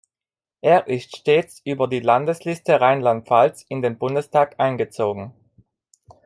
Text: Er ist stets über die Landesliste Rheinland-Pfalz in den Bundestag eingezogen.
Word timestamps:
Er 0.61 0.87
ist 0.87 1.15
stets 1.15 1.61
über 1.63 1.87
die 1.87 1.99
Landesliste 1.99 2.81
Rheinland-Pfalz 2.81 3.63
in 3.69 3.83
den 3.83 3.99
Bundestag 3.99 4.55
eingezogen. 4.59 5.31